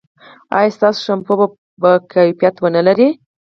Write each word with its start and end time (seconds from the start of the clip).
ایا 0.57 0.73
ستاسو 0.77 0.99
شامپو 1.05 1.33
به 1.81 1.91
کیفیت 2.13 2.55
و 2.59 2.65
نه 2.75 2.81
لري؟ 2.87 3.07